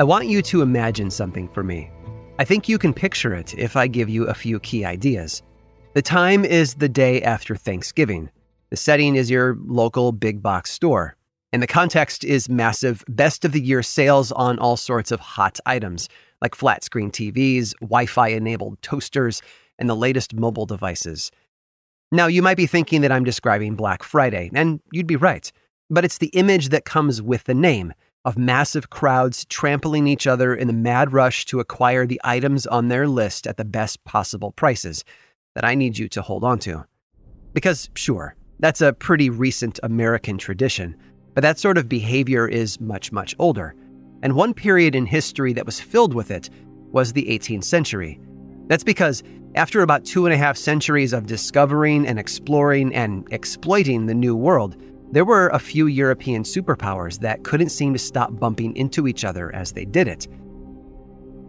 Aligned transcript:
I 0.00 0.02
want 0.02 0.28
you 0.28 0.40
to 0.40 0.62
imagine 0.62 1.10
something 1.10 1.46
for 1.46 1.62
me. 1.62 1.90
I 2.38 2.44
think 2.46 2.70
you 2.70 2.78
can 2.78 2.94
picture 2.94 3.34
it 3.34 3.52
if 3.58 3.76
I 3.76 3.86
give 3.86 4.08
you 4.08 4.24
a 4.24 4.32
few 4.32 4.58
key 4.58 4.82
ideas. 4.82 5.42
The 5.92 6.00
time 6.00 6.42
is 6.42 6.76
the 6.76 6.88
day 6.88 7.20
after 7.20 7.54
Thanksgiving. 7.54 8.30
The 8.70 8.78
setting 8.78 9.14
is 9.14 9.30
your 9.30 9.58
local 9.66 10.12
big 10.12 10.42
box 10.42 10.70
store. 10.70 11.16
And 11.52 11.62
the 11.62 11.66
context 11.66 12.24
is 12.24 12.48
massive 12.48 13.04
best 13.08 13.44
of 13.44 13.52
the 13.52 13.60
year 13.60 13.82
sales 13.82 14.32
on 14.32 14.58
all 14.58 14.78
sorts 14.78 15.12
of 15.12 15.20
hot 15.20 15.60
items, 15.66 16.08
like 16.40 16.54
flat 16.54 16.82
screen 16.82 17.10
TVs, 17.10 17.74
Wi 17.80 18.06
Fi 18.06 18.28
enabled 18.28 18.80
toasters, 18.80 19.42
and 19.78 19.86
the 19.86 19.94
latest 19.94 20.32
mobile 20.32 20.64
devices. 20.64 21.30
Now, 22.10 22.26
you 22.26 22.40
might 22.40 22.56
be 22.56 22.66
thinking 22.66 23.02
that 23.02 23.12
I'm 23.12 23.24
describing 23.24 23.74
Black 23.74 24.02
Friday, 24.02 24.50
and 24.54 24.80
you'd 24.92 25.06
be 25.06 25.16
right. 25.16 25.52
But 25.90 26.06
it's 26.06 26.16
the 26.16 26.28
image 26.28 26.70
that 26.70 26.86
comes 26.86 27.20
with 27.20 27.44
the 27.44 27.52
name 27.52 27.92
of 28.24 28.36
massive 28.36 28.90
crowds 28.90 29.44
trampling 29.46 30.06
each 30.06 30.26
other 30.26 30.54
in 30.54 30.66
the 30.66 30.72
mad 30.72 31.12
rush 31.12 31.46
to 31.46 31.60
acquire 31.60 32.06
the 32.06 32.20
items 32.22 32.66
on 32.66 32.88
their 32.88 33.08
list 33.08 33.46
at 33.46 33.56
the 33.56 33.64
best 33.64 34.02
possible 34.04 34.52
prices 34.52 35.04
that 35.54 35.64
I 35.64 35.74
need 35.74 35.98
you 35.98 36.08
to 36.10 36.22
hold 36.22 36.44
on 36.44 36.58
to. 36.60 36.84
Because, 37.52 37.88
sure, 37.94 38.36
that's 38.58 38.80
a 38.80 38.92
pretty 38.92 39.30
recent 39.30 39.80
American 39.82 40.38
tradition, 40.38 40.96
but 41.34 41.40
that 41.40 41.58
sort 41.58 41.78
of 41.78 41.88
behavior 41.88 42.46
is 42.46 42.80
much, 42.80 43.10
much 43.10 43.34
older. 43.38 43.74
And 44.22 44.36
one 44.36 44.52
period 44.52 44.94
in 44.94 45.06
history 45.06 45.52
that 45.54 45.66
was 45.66 45.80
filled 45.80 46.14
with 46.14 46.30
it 46.30 46.50
was 46.92 47.12
the 47.12 47.24
18th 47.24 47.64
century. 47.64 48.20
That's 48.66 48.84
because 48.84 49.22
after 49.54 49.80
about 49.80 50.04
two 50.04 50.26
and 50.26 50.34
a 50.34 50.38
half 50.38 50.56
centuries 50.56 51.12
of 51.12 51.26
discovering 51.26 52.06
and 52.06 52.18
exploring 52.18 52.94
and 52.94 53.26
exploiting 53.32 54.06
the 54.06 54.14
New 54.14 54.36
World, 54.36 54.76
there 55.12 55.24
were 55.24 55.48
a 55.48 55.58
few 55.58 55.86
European 55.86 56.44
superpowers 56.44 57.18
that 57.20 57.42
couldn't 57.42 57.70
seem 57.70 57.92
to 57.92 57.98
stop 57.98 58.38
bumping 58.38 58.76
into 58.76 59.08
each 59.08 59.24
other 59.24 59.54
as 59.54 59.72
they 59.72 59.84
did 59.84 60.06
it. 60.06 60.28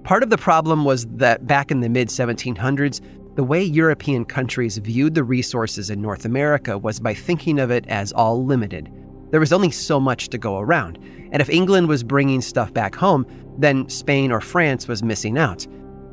Part 0.03 0.23
of 0.23 0.31
the 0.31 0.37
problem 0.37 0.83
was 0.83 1.05
that 1.07 1.45
back 1.45 1.69
in 1.69 1.81
the 1.81 1.89
mid 1.89 2.07
1700s, 2.07 3.01
the 3.35 3.43
way 3.43 3.63
European 3.63 4.25
countries 4.25 4.77
viewed 4.77 5.13
the 5.13 5.23
resources 5.23 5.89
in 5.89 6.01
North 6.01 6.25
America 6.25 6.77
was 6.77 6.99
by 6.99 7.13
thinking 7.13 7.59
of 7.59 7.71
it 7.71 7.85
as 7.87 8.11
all 8.11 8.43
limited. 8.43 8.91
There 9.29 9.39
was 9.39 9.53
only 9.53 9.71
so 9.71 9.99
much 9.99 10.29
to 10.29 10.37
go 10.37 10.59
around, 10.59 10.97
and 11.31 11.41
if 11.41 11.49
England 11.49 11.87
was 11.87 12.03
bringing 12.03 12.41
stuff 12.41 12.73
back 12.73 12.95
home, 12.95 13.25
then 13.57 13.87
Spain 13.89 14.31
or 14.31 14.41
France 14.41 14.87
was 14.87 15.03
missing 15.03 15.37
out. 15.37 15.65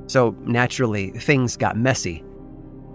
So 0.07 0.37
naturally, 0.43 1.11
things 1.11 1.57
got 1.57 1.77
messy. 1.77 2.23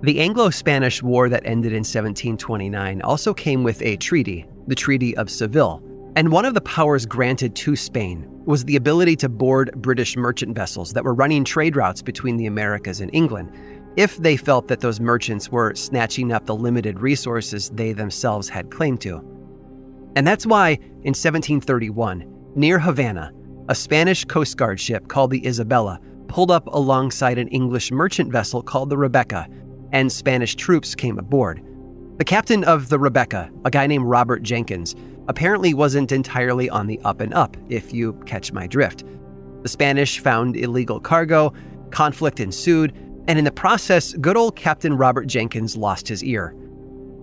The 0.03 0.19
Anglo 0.19 0.49
Spanish 0.49 1.01
War 1.01 1.29
that 1.29 1.45
ended 1.45 1.71
in 1.71 1.77
1729 1.77 3.01
also 3.03 3.33
came 3.33 3.63
with 3.63 3.81
a 3.81 3.95
treaty, 3.95 4.45
the 4.67 4.75
Treaty 4.75 5.15
of 5.15 5.29
Seville. 5.29 5.81
And 6.17 6.29
one 6.29 6.43
of 6.43 6.53
the 6.53 6.59
powers 6.59 7.05
granted 7.05 7.55
to 7.55 7.77
Spain 7.77 8.27
was 8.43 8.65
the 8.65 8.75
ability 8.75 9.15
to 9.15 9.29
board 9.29 9.71
British 9.77 10.17
merchant 10.17 10.55
vessels 10.55 10.91
that 10.91 11.05
were 11.05 11.13
running 11.13 11.45
trade 11.45 11.77
routes 11.77 12.01
between 12.01 12.35
the 12.35 12.47
Americas 12.47 12.99
and 12.99 13.09
England, 13.13 13.49
if 13.95 14.17
they 14.17 14.35
felt 14.35 14.67
that 14.67 14.81
those 14.81 14.99
merchants 14.99 15.49
were 15.53 15.73
snatching 15.73 16.33
up 16.33 16.47
the 16.47 16.55
limited 16.55 16.99
resources 16.99 17.69
they 17.69 17.93
themselves 17.93 18.49
had 18.49 18.71
claim 18.71 18.97
to. 18.97 19.23
And 20.17 20.27
that's 20.27 20.45
why, 20.45 20.71
in 20.71 21.13
1731, 21.15 22.25
near 22.55 22.77
Havana, 22.77 23.31
a 23.69 23.75
Spanish 23.75 24.25
Coast 24.25 24.57
Guard 24.57 24.81
ship 24.81 25.07
called 25.07 25.31
the 25.31 25.47
Isabella 25.47 26.01
pulled 26.27 26.51
up 26.51 26.67
alongside 26.67 27.37
an 27.37 27.47
English 27.49 27.89
merchant 27.89 28.33
vessel 28.33 28.61
called 28.61 28.89
the 28.89 28.97
Rebecca 28.97 29.47
and 29.93 30.11
Spanish 30.11 30.55
troops 30.55 30.95
came 30.95 31.17
aboard. 31.17 31.63
The 32.17 32.25
captain 32.25 32.63
of 32.65 32.89
the 32.89 32.99
Rebecca, 32.99 33.49
a 33.63 33.71
guy 33.71 33.87
named 33.87 34.05
Robert 34.05 34.43
Jenkins, 34.43 34.95
apparently 35.27 35.73
wasn't 35.73 36.11
entirely 36.11 36.69
on 36.69 36.87
the 36.87 36.99
up 37.01 37.21
and 37.21 37.33
up, 37.33 37.55
if 37.69 37.93
you 37.93 38.13
catch 38.25 38.51
my 38.51 38.67
drift. 38.67 39.03
The 39.61 39.69
Spanish 39.69 40.19
found 40.19 40.57
illegal 40.57 40.99
cargo, 40.99 41.53
conflict 41.91 42.39
ensued, 42.39 42.93
and 43.27 43.39
in 43.39 43.45
the 43.45 43.51
process, 43.51 44.13
good 44.15 44.35
old 44.35 44.57
Captain 44.57 44.97
Robert 44.97 45.27
Jenkins 45.27 45.77
lost 45.77 46.07
his 46.07 46.23
ear. 46.23 46.53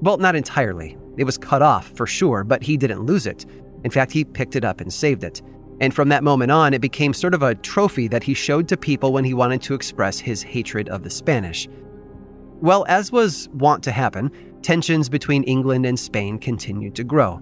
Well, 0.00 0.16
not 0.16 0.34
entirely. 0.34 0.96
It 1.18 1.24
was 1.24 1.36
cut 1.36 1.60
off, 1.60 1.92
for 1.94 2.06
sure, 2.06 2.42
but 2.42 2.62
he 2.62 2.78
didn't 2.78 3.04
lose 3.04 3.26
it. 3.26 3.44
In 3.84 3.90
fact, 3.90 4.12
he 4.12 4.24
picked 4.24 4.56
it 4.56 4.64
up 4.64 4.80
and 4.80 4.92
saved 4.92 5.24
it. 5.24 5.42
And 5.80 5.94
from 5.94 6.08
that 6.08 6.24
moment 6.24 6.50
on, 6.50 6.72
it 6.72 6.80
became 6.80 7.12
sort 7.12 7.34
of 7.34 7.42
a 7.42 7.54
trophy 7.54 8.08
that 8.08 8.22
he 8.22 8.32
showed 8.32 8.68
to 8.68 8.76
people 8.76 9.12
when 9.12 9.24
he 9.24 9.34
wanted 9.34 9.60
to 9.62 9.74
express 9.74 10.18
his 10.18 10.42
hatred 10.42 10.88
of 10.88 11.02
the 11.02 11.10
Spanish. 11.10 11.68
Well, 12.60 12.84
as 12.88 13.10
was 13.10 13.48
wont 13.54 13.82
to 13.84 13.90
happen, 13.90 14.30
tensions 14.60 15.08
between 15.08 15.44
England 15.44 15.86
and 15.86 15.98
Spain 15.98 16.38
continued 16.38 16.94
to 16.96 17.04
grow. 17.04 17.40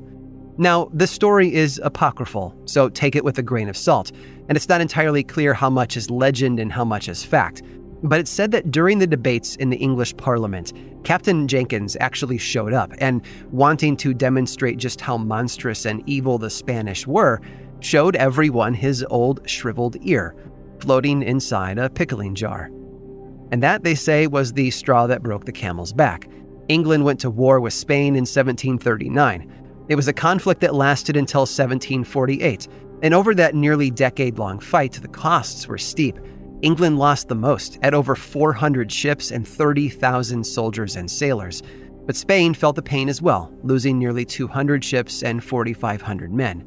Now, 0.59 0.91
the 0.93 1.09
story 1.09 1.53
is 1.53 1.81
apocryphal, 1.83 2.56
so 2.67 2.89
take 2.89 3.17
it 3.17 3.25
with 3.25 3.39
a 3.39 3.43
grain 3.43 3.69
of 3.69 3.77
salt, 3.77 4.12
and 4.49 4.56
it's 4.56 4.69
not 4.69 4.81
entirely 4.81 5.25
clear 5.25 5.55
how 5.55 5.71
much 5.71 5.97
is 5.97 6.09
legend 6.09 6.61
and 6.61 6.71
how 6.71 6.84
much 6.84 7.09
is 7.09 7.25
fact. 7.25 7.62
But 8.03 8.21
it's 8.21 8.31
said 8.31 8.53
that 8.53 8.71
during 8.71 9.01
the 9.01 9.09
debates 9.09 9.56
in 9.56 9.71
the 9.71 9.77
English 9.77 10.17
Parliament, 10.17 10.73
Captain 11.03 11.49
Jenkins 11.49 11.97
actually 11.99 12.39
showed 12.39 12.73
up 12.73 12.93
and, 12.99 13.23
wanting 13.50 13.97
to 13.99 14.15
demonstrate 14.15 14.79
just 14.79 15.00
how 15.00 15.17
monstrous 15.17 15.85
and 15.85 16.03
evil 16.09 16.39
the 16.39 16.50
Spanish 16.50 17.09
were, 17.09 17.41
showed 17.81 18.15
everyone 18.15 18.73
his 18.73 19.05
old 19.11 19.49
shriveled 19.49 19.97
ear, 20.03 20.37
floating 20.79 21.23
inside 21.23 21.79
a 21.79 21.91
pickling 21.91 22.37
jar. 22.37 22.71
And 23.50 23.62
that, 23.62 23.82
they 23.82 23.94
say, 23.94 24.26
was 24.26 24.53
the 24.53 24.70
straw 24.70 25.06
that 25.06 25.22
broke 25.22 25.44
the 25.44 25.53
camel's 25.53 25.92
back. 25.92 26.28
England 26.69 27.04
went 27.04 27.20
to 27.20 27.31
war 27.31 27.60
with 27.60 27.72
Spain 27.72 28.14
in 28.14 28.26
1739. 28.26 29.86
It 29.88 29.94
was 29.94 30.09
a 30.09 30.12
conflict 30.12 30.60
that 30.60 30.75
lasted 30.75 31.16
until 31.16 31.41
1748. 31.41 32.69
And 33.03 33.14
over 33.14 33.34
that 33.34 33.54
nearly 33.54 33.91
decade 33.91 34.38
long 34.38 34.58
fight, 34.58 34.92
the 34.92 35.08
costs 35.08 35.66
were 35.66 35.78
steep. 35.78 36.19
England 36.60 36.98
lost 36.98 37.28
the 37.28 37.34
most, 37.34 37.78
at 37.82 37.94
over 37.94 38.14
400 38.14 38.91
ships 38.91 39.31
and 39.31 39.47
30,000 39.47 40.44
soldiers 40.44 40.97
and 40.97 41.10
sailors. 41.10 41.62
But 42.04 42.16
Spain 42.16 42.53
felt 42.54 42.76
the 42.76 42.82
pain 42.82 43.08
as 43.08 43.22
well, 43.22 43.53
losing 43.62 43.99
nearly 43.99 44.25
200 44.25 44.84
ships 44.84 45.23
and 45.23 45.43
4,500 45.43 46.32
men. 46.32 46.67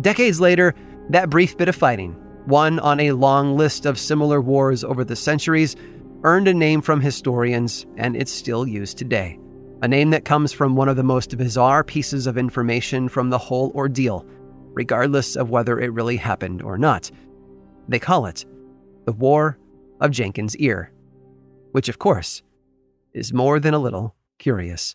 Decades 0.00 0.40
later, 0.40 0.74
that 1.10 1.30
brief 1.30 1.56
bit 1.56 1.68
of 1.68 1.74
fighting, 1.74 2.16
one 2.46 2.78
on 2.80 3.00
a 3.00 3.12
long 3.12 3.56
list 3.56 3.86
of 3.86 3.98
similar 3.98 4.40
wars 4.40 4.84
over 4.84 5.04
the 5.04 5.16
centuries, 5.16 5.76
earned 6.24 6.48
a 6.48 6.54
name 6.54 6.80
from 6.80 7.00
historians, 7.00 7.86
and 7.96 8.16
it's 8.16 8.32
still 8.32 8.66
used 8.66 8.98
today. 8.98 9.38
A 9.82 9.88
name 9.88 10.10
that 10.10 10.24
comes 10.24 10.52
from 10.52 10.76
one 10.76 10.88
of 10.88 10.96
the 10.96 11.02
most 11.02 11.36
bizarre 11.36 11.82
pieces 11.82 12.26
of 12.26 12.38
information 12.38 13.08
from 13.08 13.30
the 13.30 13.38
whole 13.38 13.72
ordeal, 13.74 14.24
regardless 14.74 15.36
of 15.36 15.50
whether 15.50 15.80
it 15.80 15.92
really 15.92 16.16
happened 16.16 16.62
or 16.62 16.78
not. 16.78 17.10
They 17.88 17.98
call 17.98 18.26
it 18.26 18.44
the 19.04 19.12
War 19.12 19.58
of 20.00 20.12
Jenkins' 20.12 20.56
Ear, 20.56 20.92
which, 21.72 21.88
of 21.88 21.98
course, 21.98 22.42
is 23.12 23.32
more 23.32 23.58
than 23.58 23.74
a 23.74 23.78
little 23.78 24.14
curious. 24.38 24.94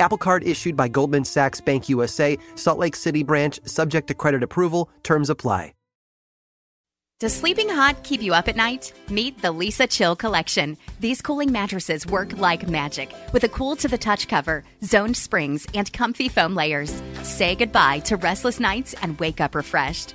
Apple 0.00 0.18
Card 0.18 0.42
issued 0.42 0.76
by 0.76 0.88
Goldman 0.88 1.24
Sachs 1.24 1.60
Bank 1.60 1.88
USA, 1.88 2.36
Salt 2.56 2.78
Lake 2.78 2.96
City 2.96 3.22
branch, 3.22 3.60
subject 3.66 4.08
to 4.08 4.14
credit 4.14 4.42
approval. 4.42 4.90
Terms 5.02 5.30
apply. 5.30 5.74
Does 7.20 7.34
sleeping 7.34 7.68
hot 7.68 8.02
keep 8.02 8.22
you 8.22 8.32
up 8.32 8.48
at 8.48 8.56
night? 8.56 8.94
Meet 9.10 9.42
the 9.42 9.52
Leesa 9.52 9.86
Chill 9.86 10.16
Collection. 10.16 10.78
These 11.00 11.20
cooling 11.20 11.52
mattresses 11.52 12.06
work 12.06 12.38
like 12.38 12.66
magic 12.66 13.12
with 13.34 13.44
a 13.44 13.48
cool 13.50 13.76
to 13.76 13.88
the 13.88 13.98
touch 13.98 14.26
cover, 14.26 14.64
zoned 14.82 15.18
springs, 15.18 15.66
and 15.74 15.92
comfy 15.92 16.30
foam 16.30 16.54
layers. 16.54 17.02
Say 17.22 17.56
goodbye 17.56 17.98
to 18.06 18.16
restless 18.16 18.58
nights 18.58 18.94
and 19.02 19.20
wake 19.20 19.38
up 19.38 19.54
refreshed. 19.54 20.14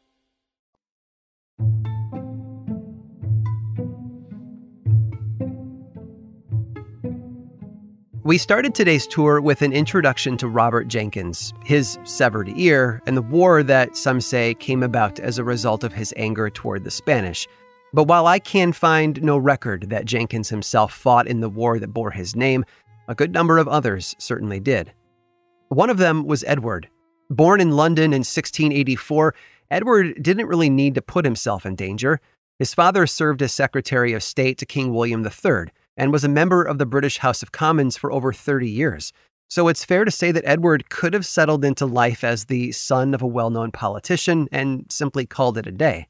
We 8.31 8.37
started 8.37 8.73
today's 8.73 9.07
tour 9.07 9.41
with 9.41 9.61
an 9.61 9.73
introduction 9.73 10.37
to 10.37 10.47
Robert 10.47 10.87
Jenkins, 10.87 11.53
his 11.65 11.99
severed 12.05 12.47
ear, 12.55 13.01
and 13.05 13.17
the 13.17 13.21
war 13.21 13.61
that 13.61 13.97
some 13.97 14.21
say 14.21 14.53
came 14.53 14.83
about 14.83 15.19
as 15.19 15.37
a 15.37 15.43
result 15.43 15.83
of 15.83 15.91
his 15.91 16.13
anger 16.15 16.49
toward 16.49 16.85
the 16.85 16.91
Spanish. 16.91 17.45
But 17.91 18.05
while 18.05 18.27
I 18.27 18.39
can 18.39 18.71
find 18.71 19.21
no 19.21 19.37
record 19.37 19.89
that 19.89 20.05
Jenkins 20.05 20.47
himself 20.47 20.93
fought 20.93 21.27
in 21.27 21.41
the 21.41 21.49
war 21.49 21.77
that 21.77 21.91
bore 21.91 22.11
his 22.11 22.33
name, 22.33 22.63
a 23.09 23.15
good 23.15 23.33
number 23.33 23.57
of 23.57 23.67
others 23.67 24.15
certainly 24.17 24.61
did. 24.61 24.93
One 25.67 25.89
of 25.89 25.97
them 25.97 26.25
was 26.25 26.45
Edward. 26.45 26.87
Born 27.29 27.59
in 27.59 27.71
London 27.71 28.13
in 28.13 28.21
1684, 28.21 29.35
Edward 29.71 30.23
didn't 30.23 30.47
really 30.47 30.69
need 30.69 30.95
to 30.95 31.01
put 31.01 31.25
himself 31.25 31.65
in 31.65 31.75
danger. 31.75 32.21
His 32.59 32.73
father 32.73 33.05
served 33.07 33.41
as 33.41 33.51
Secretary 33.51 34.13
of 34.13 34.23
State 34.23 34.57
to 34.59 34.65
King 34.65 34.93
William 34.93 35.21
III 35.21 35.65
and 35.97 36.11
was 36.11 36.23
a 36.23 36.29
member 36.29 36.63
of 36.63 36.77
the 36.77 36.85
British 36.85 37.17
House 37.17 37.43
of 37.43 37.51
Commons 37.51 37.97
for 37.97 38.11
over 38.11 38.33
30 38.33 38.69
years. 38.69 39.13
So 39.49 39.67
it's 39.67 39.83
fair 39.83 40.05
to 40.05 40.11
say 40.11 40.31
that 40.31 40.45
Edward 40.45 40.89
could 40.89 41.13
have 41.13 41.25
settled 41.25 41.65
into 41.65 41.85
life 41.85 42.23
as 42.23 42.45
the 42.45 42.71
son 42.71 43.13
of 43.13 43.21
a 43.21 43.27
well 43.27 43.49
known 43.49 43.71
politician 43.71 44.47
and 44.51 44.85
simply 44.89 45.25
called 45.25 45.57
it 45.57 45.67
a 45.67 45.71
day. 45.71 46.07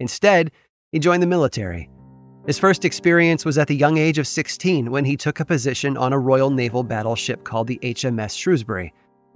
Instead, 0.00 0.50
he 0.90 0.98
joined 0.98 1.22
the 1.22 1.28
military. 1.28 1.88
His 2.46 2.58
first 2.58 2.84
experience 2.84 3.44
was 3.44 3.56
at 3.56 3.68
the 3.68 3.76
young 3.76 3.96
age 3.96 4.18
of 4.18 4.26
16 4.26 4.90
when 4.90 5.04
he 5.04 5.16
took 5.16 5.40
a 5.40 5.44
position 5.44 5.96
on 5.96 6.12
a 6.12 6.18
Royal 6.18 6.50
Naval 6.50 6.82
battleship 6.82 7.44
called 7.44 7.68
the 7.68 7.78
HMS 7.82 8.36
Shrewsbury. 8.36 8.92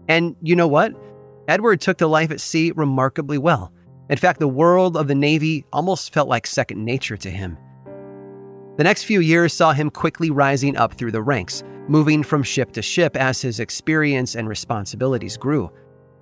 And 0.08 0.36
you 0.42 0.56
know 0.56 0.68
what? 0.68 0.92
Edward 1.46 1.80
took 1.80 1.98
to 1.98 2.06
life 2.06 2.30
at 2.30 2.40
sea 2.40 2.72
remarkably 2.76 3.38
well. 3.38 3.72
In 4.10 4.18
fact, 4.18 4.40
the 4.40 4.48
world 4.48 4.96
of 4.96 5.06
the 5.06 5.14
Navy 5.14 5.64
almost 5.72 6.12
felt 6.12 6.28
like 6.28 6.46
second 6.46 6.84
nature 6.84 7.16
to 7.16 7.30
him. 7.30 7.56
The 8.78 8.84
next 8.84 9.02
few 9.02 9.18
years 9.18 9.52
saw 9.52 9.72
him 9.72 9.90
quickly 9.90 10.30
rising 10.30 10.76
up 10.76 10.94
through 10.94 11.10
the 11.10 11.20
ranks, 11.20 11.64
moving 11.88 12.22
from 12.22 12.44
ship 12.44 12.70
to 12.74 12.80
ship 12.80 13.16
as 13.16 13.42
his 13.42 13.58
experience 13.58 14.36
and 14.36 14.48
responsibilities 14.48 15.36
grew. 15.36 15.68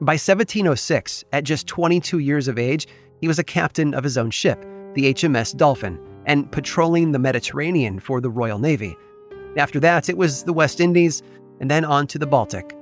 By 0.01 0.15
1706, 0.15 1.25
at 1.35 1.45
just 1.45 1.67
22 1.67 2.19
years 2.19 2.49
of 2.49 2.59
age, 2.59 2.87
he 3.21 3.29
was 3.29 3.39
a 3.39 3.45
captain 3.45 3.93
of 3.93 4.03
his 4.03 4.17
own 4.17 4.31
ship 4.31 4.65
the 4.95 5.13
HMS 5.13 5.55
Dolphin, 5.55 6.01
and 6.25 6.51
patrolling 6.51 7.13
the 7.13 7.19
Mediterranean 7.19 8.01
for 8.01 8.23
the 8.23 8.31
Royal 8.31 8.59
Navy. 8.59 8.97
After 9.59 9.79
that, 9.81 10.09
it 10.09 10.17
was 10.17 10.45
the 10.45 10.55
West 10.55 10.81
Indies, 10.81 11.23
and 11.61 11.71
then 11.71 11.85
on 11.85 12.07
to 12.07 12.19
the 12.19 12.27
Baltic. 12.27 12.75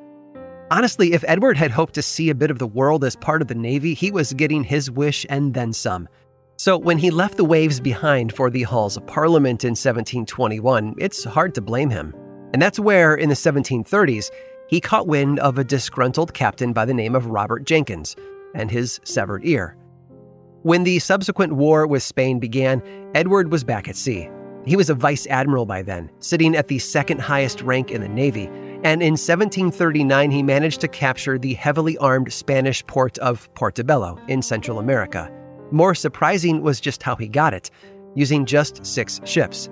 Honestly, 0.71 1.13
if 1.13 1.25
Edward 1.27 1.57
had 1.57 1.73
hoped 1.73 1.95
to 1.95 2.03
see 2.03 2.31
a 2.31 2.35
bit 2.37 2.53
of 2.53 2.61
the 2.61 2.69
world 2.69 3.03
as 3.03 3.17
part 3.17 3.43
of 3.43 3.49
the 3.49 3.55
Navy, 3.57 3.95
he 3.95 4.13
was 4.13 4.33
getting 4.33 4.63
his 4.63 4.93
wish 4.93 5.27
and 5.29 5.55
then 5.55 5.73
some. 5.73 6.09
So 6.65 6.79
when 6.79 6.97
he 6.97 7.11
left 7.11 7.37
the 7.37 7.45
waves 7.45 7.79
behind 7.79 8.35
for 8.35 8.49
the 8.49 8.63
halls 8.63 8.97
of 8.97 9.07
Parliament 9.07 9.65
in 9.65 9.73
1721, 9.73 10.95
it's 10.97 11.23
hard 11.23 11.55
to 11.57 11.61
blame 11.61 11.91
him. 11.91 12.15
And 12.55 12.63
that's 12.63 12.81
where, 12.81 13.15
in 13.15 13.29
the 13.29 13.35
1730s, 13.35 14.31
he 14.71 14.81
caught 14.81 15.07
wind 15.07 15.39
of 15.41 15.59
a 15.59 15.65
disgruntled 15.65 16.33
captain 16.33 16.73
by 16.73 16.87
the 16.87 16.95
name 16.95 17.15
of 17.15 17.27
Robert 17.27 17.67
Jenkins 17.67 18.17
and 18.55 18.71
his 18.71 18.99
severed 19.05 19.45
ear. 19.45 19.77
When 20.63 20.85
the 20.85 21.01
subsequent 21.01 21.53
war 21.53 21.87
with 21.87 22.03
Spain 22.03 22.39
began, 22.39 22.83
Edward 23.15 23.53
was 23.53 23.63
back 23.63 23.87
at 23.87 23.95
sea. 23.95 24.31
He 24.65 24.75
was 24.75 24.89
a 24.89 24.95
vice 24.95 25.27
admiral 25.27 25.67
by 25.67 25.83
then, 25.83 26.11
sitting 26.21 26.57
at 26.57 26.69
the 26.69 26.79
second 26.79 27.21
highest 27.21 27.61
rank 27.61 27.91
in 27.91 28.01
the 28.01 28.09
Navy, 28.09 28.47
and 28.85 29.03
in 29.03 29.19
1739 29.19 30.31
he 30.31 30.43
managed 30.43 30.81
to 30.81 30.89
capture 30.89 31.39
the 31.39 31.53
heavily 31.53 31.99
armed 31.99 32.33
Spanish 32.33 32.83
port 32.87 33.19
of 33.19 33.53
Portobello 33.53 34.19
in 34.29 34.41
Central 34.41 34.79
America. 34.79 35.31
More 35.71 35.95
surprising 35.95 36.63
was 36.63 36.81
just 36.81 37.03
how 37.03 37.17
he 37.17 37.29
got 37.29 37.55
it, 37.55 37.71
using 38.15 38.47
just 38.47 38.85
six 38.85 39.21
ships. 39.25 39.69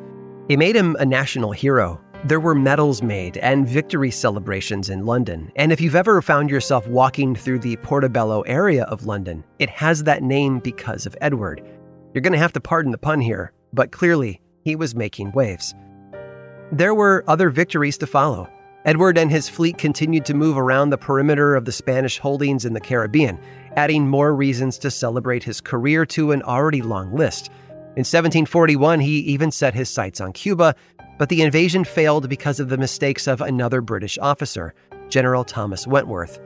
It 0.48 0.58
made 0.58 0.76
him 0.76 0.96
a 0.98 1.06
national 1.06 1.52
hero, 1.52 2.00
there 2.24 2.38
were 2.38 2.54
medals 2.54 3.02
made 3.02 3.36
and 3.38 3.68
victory 3.68 4.12
celebrations 4.12 4.88
in 4.88 5.06
London. 5.06 5.50
And 5.56 5.72
if 5.72 5.80
you've 5.80 5.96
ever 5.96 6.22
found 6.22 6.50
yourself 6.50 6.86
walking 6.86 7.34
through 7.34 7.58
the 7.58 7.76
Portobello 7.78 8.42
area 8.42 8.84
of 8.84 9.06
London, 9.06 9.42
it 9.58 9.68
has 9.70 10.04
that 10.04 10.22
name 10.22 10.60
because 10.60 11.04
of 11.04 11.16
Edward. 11.20 11.68
You're 12.14 12.22
going 12.22 12.32
to 12.32 12.38
have 12.38 12.52
to 12.52 12.60
pardon 12.60 12.92
the 12.92 12.98
pun 12.98 13.20
here, 13.20 13.52
but 13.72 13.90
clearly, 13.90 14.40
he 14.64 14.76
was 14.76 14.94
making 14.94 15.32
waves. 15.32 15.74
There 16.70 16.94
were 16.94 17.24
other 17.26 17.50
victories 17.50 17.98
to 17.98 18.06
follow. 18.06 18.48
Edward 18.84 19.18
and 19.18 19.30
his 19.30 19.48
fleet 19.48 19.78
continued 19.78 20.24
to 20.26 20.34
move 20.34 20.56
around 20.56 20.90
the 20.90 20.98
perimeter 20.98 21.56
of 21.56 21.64
the 21.64 21.72
Spanish 21.72 22.20
holdings 22.20 22.64
in 22.64 22.72
the 22.72 22.80
Caribbean, 22.80 23.40
adding 23.76 24.06
more 24.06 24.34
reasons 24.34 24.78
to 24.78 24.90
celebrate 24.90 25.42
his 25.44 25.60
career 25.60 26.04
to 26.06 26.32
an 26.32 26.42
already 26.42 26.82
long 26.82 27.14
list. 27.14 27.48
In 27.94 28.04
1741, 28.04 29.00
he 29.00 29.18
even 29.20 29.50
set 29.50 29.74
his 29.74 29.90
sights 29.90 30.20
on 30.20 30.32
Cuba, 30.32 30.74
but 31.18 31.28
the 31.28 31.42
invasion 31.42 31.84
failed 31.84 32.28
because 32.28 32.58
of 32.58 32.68
the 32.68 32.78
mistakes 32.78 33.26
of 33.26 33.40
another 33.40 33.80
British 33.80 34.18
officer, 34.18 34.74
General 35.08 35.44
Thomas 35.44 35.86
Wentworth. 35.86 36.40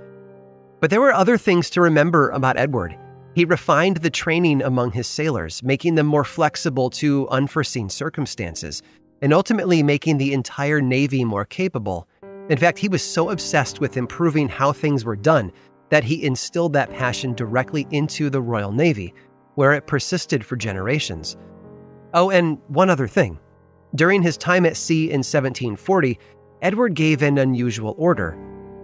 But 0.81 0.91
there 0.91 1.01
were 1.01 1.15
other 1.15 1.39
things 1.39 1.71
to 1.71 1.81
remember 1.81 2.31
about 2.31 2.57
Edward. 2.57 2.97
He 3.35 3.45
refined 3.45 3.99
the 3.99 4.11
training 4.11 4.63
among 4.63 4.93
his 4.93 5.07
sailors, 5.07 5.63
making 5.63 5.95
them 5.95 6.07
more 6.07 6.25
flexible 6.25 6.91
to 6.91 7.29
unforeseen 7.29 7.89
circumstances, 7.89 8.83
and 9.23 9.33
ultimately 9.33 9.83
making 9.83 10.19
the 10.19 10.33
entire 10.33 10.81
Navy 10.81 11.25
more 11.25 11.45
capable. 11.45 12.09
In 12.49 12.59
fact, 12.59 12.79
he 12.79 12.89
was 12.89 13.03
so 13.03 13.31
obsessed 13.31 13.81
with 13.81 13.97
improving 13.97 14.49
how 14.49 14.73
things 14.73 15.05
were 15.05 15.17
done 15.17 15.53
that 15.91 16.05
he 16.05 16.25
instilled 16.25 16.73
that 16.73 16.93
passion 16.93 17.35
directly 17.35 17.87
into 17.91 18.31
the 18.31 18.41
Royal 18.41 18.73
Navy, 18.73 19.15
where 19.55 19.73
it 19.73 19.87
persisted 19.87 20.45
for 20.45 20.57
generations. 20.57 21.37
Oh, 22.15 22.31
and 22.31 22.59
one 22.69 22.91
other 22.91 23.09
thing. 23.09 23.39
During 23.95 24.23
his 24.23 24.37
time 24.37 24.67
at 24.67 24.77
sea 24.77 25.05
in 25.05 25.19
1740, 25.19 26.19
Edward 26.63 26.95
gave 26.95 27.23
an 27.23 27.39
unusual 27.39 27.95
order. 27.99 28.37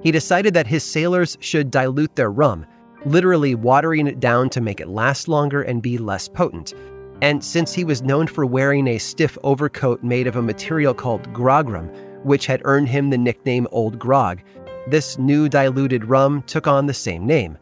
He 0.03 0.11
decided 0.11 0.55
that 0.55 0.67
his 0.67 0.85
sailors 0.85 1.37
should 1.41 1.71
dilute 1.71 2.15
their 2.17 2.31
rum, 2.31 2.67
literally 3.05 3.55
watering 3.55 4.07
it 4.07 4.21
down 4.21 4.49
to 4.51 4.61
make 4.61 4.81
it 4.81 4.89
last 4.89 5.29
longer 5.29 5.63
and 5.63 5.83
be 5.83 5.99
less 5.99 6.29
potent. 6.29 6.75
And 7.21 7.43
since 7.45 7.73
he 7.73 7.85
was 7.85 8.03
known 8.03 8.27
for 8.27 8.45
wearing 8.45 8.89
a 8.89 8.99
stiff 8.99 9.39
overcoat 9.45 10.03
made 10.03 10.27
of 10.27 10.37
a 10.37 10.43
material 10.43 10.93
called 10.93 11.33
grogram, 11.33 11.89
which 12.25 12.47
had 12.47 12.63
earned 12.65 12.89
him 12.89 13.11
the 13.11 13.19
nickname 13.19 13.67
Old 13.71 13.99
Grog, 13.99 14.41
this 14.87 15.19
new 15.19 15.49
diluted 15.49 16.05
rum 16.05 16.43
took 16.43 16.67
on 16.67 16.87
the 16.87 16.95
same 16.95 17.27
name 17.27 17.59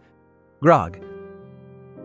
Grog. 0.60 0.98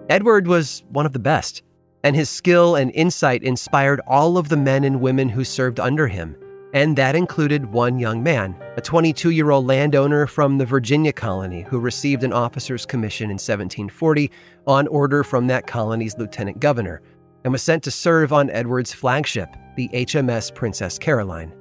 Edward 0.10 0.48
was 0.48 0.84
one 0.90 1.06
of 1.06 1.14
the 1.14 1.20
best, 1.20 1.64
and 2.04 2.16
his 2.16 2.30
skill 2.30 2.76
and 2.76 2.92
insight 2.92 3.44
inspired 3.44 4.00
all 4.08 4.38
of 4.38 4.50
the 4.50 4.58
men 4.58 4.84
and 4.84 5.02
women 5.02 5.28
who 5.28 5.44
served 5.44 5.80
under 5.80 6.08
him, 6.08 6.38
and 6.74 6.96
that 6.96 7.16
included 7.16 7.66
one 7.66 7.98
young 7.98 8.22
man, 8.22 8.56
a 8.78 8.82
22 8.82 9.32
year 9.32 9.50
old 9.50 9.66
landowner 9.66 10.28
from 10.28 10.58
the 10.58 10.66
Virginia 10.66 11.12
colony 11.12 11.64
who 11.64 11.80
received 11.80 12.24
an 12.24 12.32
officer's 12.32 12.86
commission 12.86 13.26
in 13.26 13.36
1740 13.36 14.32
on 14.68 14.88
order 14.88 15.24
from 15.24 15.48
that 15.48 15.68
colony's 15.68 16.18
lieutenant 16.18 16.60
governor 16.60 17.02
and 17.44 17.52
was 17.52 17.64
sent 17.64 17.84
to 17.84 17.92
serve 17.92 18.32
on 18.32 18.50
Edward's 18.50 18.94
flagship, 18.94 19.50
the 19.76 19.90
HMS 19.90 20.54
Princess 20.54 20.98
Caroline. 21.00 21.54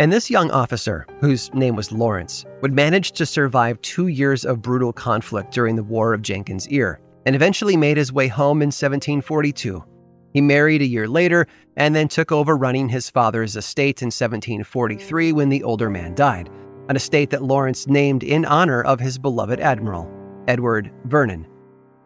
And 0.00 0.10
this 0.10 0.30
young 0.30 0.50
officer, 0.50 1.06
whose 1.20 1.52
name 1.52 1.76
was 1.76 1.92
Lawrence, 1.92 2.46
would 2.62 2.72
manage 2.72 3.12
to 3.12 3.26
survive 3.26 3.78
two 3.82 4.06
years 4.06 4.46
of 4.46 4.62
brutal 4.62 4.94
conflict 4.94 5.52
during 5.52 5.76
the 5.76 5.82
War 5.82 6.14
of 6.14 6.22
Jenkins' 6.22 6.66
Ear 6.68 6.98
and 7.26 7.36
eventually 7.36 7.76
made 7.76 7.98
his 7.98 8.10
way 8.10 8.26
home 8.26 8.62
in 8.62 8.68
1742. 8.68 9.84
He 10.32 10.40
married 10.40 10.80
a 10.80 10.86
year 10.86 11.06
later 11.06 11.46
and 11.76 11.94
then 11.94 12.08
took 12.08 12.32
over 12.32 12.56
running 12.56 12.88
his 12.88 13.10
father's 13.10 13.56
estate 13.56 14.00
in 14.00 14.06
1743 14.06 15.34
when 15.34 15.50
the 15.50 15.62
older 15.62 15.90
man 15.90 16.14
died, 16.14 16.48
an 16.88 16.96
estate 16.96 17.28
that 17.28 17.42
Lawrence 17.42 17.86
named 17.86 18.22
in 18.22 18.46
honor 18.46 18.80
of 18.80 19.00
his 19.00 19.18
beloved 19.18 19.60
admiral, 19.60 20.10
Edward 20.48 20.90
Vernon. 21.04 21.46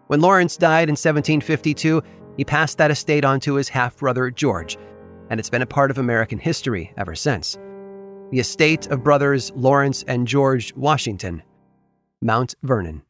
When 0.09 0.21
Lawrence 0.21 0.57
died 0.57 0.89
in 0.89 0.95
1752, 0.95 2.03
he 2.37 2.45
passed 2.45 2.77
that 2.79 2.91
estate 2.91 3.25
on 3.25 3.39
to 3.39 3.55
his 3.55 3.69
half 3.69 3.99
brother 3.99 4.33
George, 4.33 4.77
and 5.31 5.39
it's 5.39 5.49
been 5.49 5.63
a 5.63 5.67
part 5.67 5.93
of 5.93 5.99
American 5.99 6.41
history 6.41 6.93
ever 6.97 7.15
since. 7.15 7.57
The 8.31 8.41
estate 8.41 8.87
of 8.89 9.05
brothers 9.05 9.53
Lawrence 9.55 10.03
and 10.09 10.27
George 10.27 10.75
Washington, 10.75 11.43
Mount 12.23 12.55
Vernon. 12.63 13.03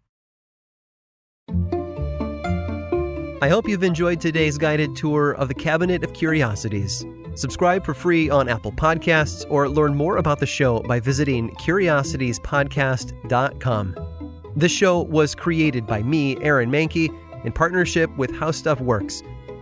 I 3.43 3.49
hope 3.49 3.69
you've 3.69 3.85
enjoyed 3.85 4.21
today's 4.21 4.57
guided 4.57 4.97
tour 4.97 5.33
of 5.33 5.49
the 5.49 5.55
Cabinet 5.55 6.03
of 6.03 6.15
Curiosities. 6.15 7.05
Subscribe 7.35 7.85
for 7.85 7.93
free 7.93 8.31
on 8.31 8.49
Apple 8.49 8.73
Podcasts 8.73 9.45
or 9.51 9.69
learn 9.69 9.95
more 9.95 10.17
about 10.17 10.39
the 10.39 10.47
show 10.47 10.81
by 10.81 11.01
visiting 11.01 11.51
curiositiespodcast.com. 11.57 13.97
This 14.57 14.73
show 14.73 15.03
was 15.03 15.35
created 15.35 15.87
by 15.87 16.03
me, 16.03 16.43
Aaron 16.43 16.71
Mahnke, 16.71 17.11
in 17.45 17.53
partnership 17.53 18.09
with 18.17 18.35
How 18.35 18.51
Stuff 18.51 18.81
Works. 18.81 19.23